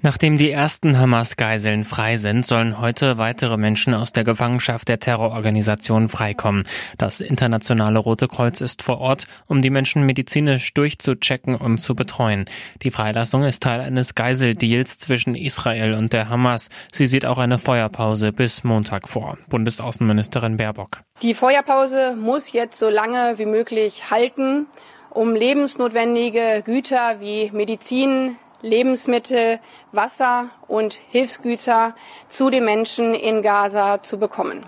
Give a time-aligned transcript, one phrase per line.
[0.00, 6.08] Nachdem die ersten Hamas-Geiseln frei sind, sollen heute weitere Menschen aus der Gefangenschaft der Terrororganisation
[6.08, 6.68] freikommen.
[6.98, 12.44] Das Internationale Rote Kreuz ist vor Ort, um die Menschen medizinisch durchzuchecken und zu betreuen.
[12.82, 16.68] Die Freilassung ist Teil eines Geiseldeals zwischen Israel und der Hamas.
[16.92, 19.36] Sie sieht auch eine Feuerpause bis Montag vor.
[19.48, 21.02] Bundesaußenministerin Baerbock.
[21.22, 24.66] Die Feuerpause muss jetzt so lange wie möglich halten,
[25.10, 29.60] um lebensnotwendige Güter wie Medizin, Lebensmittel,
[29.92, 31.94] Wasser und Hilfsgüter
[32.26, 34.66] zu den Menschen in Gaza zu bekommen.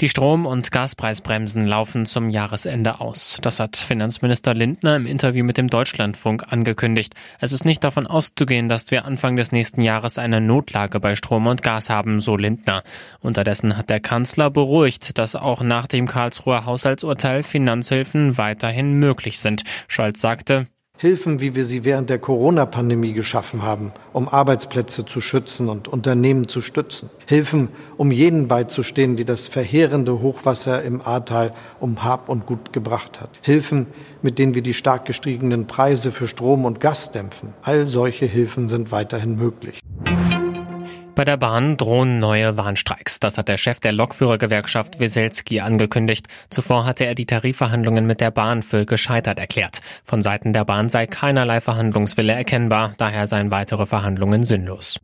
[0.00, 3.38] Die Strom- und Gaspreisbremsen laufen zum Jahresende aus.
[3.42, 7.14] Das hat Finanzminister Lindner im Interview mit dem Deutschlandfunk angekündigt.
[7.40, 11.48] Es ist nicht davon auszugehen, dass wir Anfang des nächsten Jahres eine Notlage bei Strom
[11.48, 12.84] und Gas haben, so Lindner.
[13.18, 19.64] Unterdessen hat der Kanzler beruhigt, dass auch nach dem Karlsruher Haushaltsurteil Finanzhilfen weiterhin möglich sind.
[19.88, 20.68] Scholz sagte,
[21.00, 26.48] Hilfen, wie wir sie während der Corona-Pandemie geschaffen haben, um Arbeitsplätze zu schützen und Unternehmen
[26.48, 27.08] zu stützen.
[27.24, 33.20] Hilfen, um jenen beizustehen, die das verheerende Hochwasser im Ahrtal um Hab und Gut gebracht
[33.20, 33.30] hat.
[33.42, 33.86] Hilfen,
[34.22, 37.54] mit denen wir die stark gestiegenen Preise für Strom und Gas dämpfen.
[37.62, 39.80] All solche Hilfen sind weiterhin möglich.
[41.18, 43.18] Bei der Bahn drohen neue Warnstreiks.
[43.18, 46.28] Das hat der Chef der Lokführergewerkschaft Weselski angekündigt.
[46.48, 49.80] Zuvor hatte er die Tarifverhandlungen mit der Bahn für gescheitert erklärt.
[50.04, 55.00] Von Seiten der Bahn sei keinerlei Verhandlungswille erkennbar, daher seien weitere Verhandlungen sinnlos.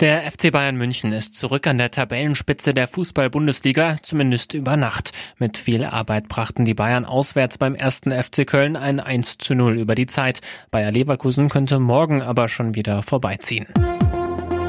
[0.00, 5.12] Der FC Bayern München ist zurück an der Tabellenspitze der Fußball-Bundesliga, zumindest über Nacht.
[5.36, 9.78] Mit viel Arbeit brachten die Bayern auswärts beim ersten FC Köln ein 1 zu 0
[9.78, 10.40] über die Zeit.
[10.70, 13.66] Bayer Leverkusen könnte morgen aber schon wieder vorbeiziehen.